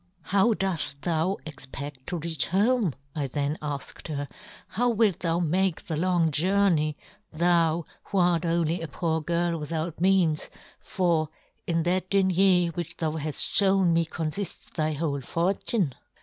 "'How 0.33 0.53
doft 0.53 1.03
thou 1.03 1.37
expedt 1.45 2.07
to 2.07 2.17
reach" 2.17 2.47
home?' 2.47 2.95
I 3.13 3.27
then 3.27 3.59
afked 3.61 4.07
her;' 4.07 4.27
how" 4.75 4.89
wilt 4.89 5.19
thou 5.19 5.37
make 5.37 5.83
the 5.83 5.95
long 5.95 6.31
journey," 6.31 6.97
thou 7.31 7.85
who 8.05 8.17
art 8.17 8.43
only 8.43 8.81
a 8.81 8.87
poor 8.87 9.21
girl 9.21 9.59
with" 9.59 9.71
out 9.71 10.01
means, 10.01 10.49
for 10.79 11.29
in 11.67 11.83
that 11.83 12.09
denier 12.09 12.71
which" 12.71 12.97
thou 12.97 13.11
haft 13.11 13.37
fhown 13.37 13.91
me 13.91 14.05
con 14.05 14.29
lifts 14.35 14.71
thy" 14.73 14.93
whole 14.93 15.21
fortune 15.21 15.93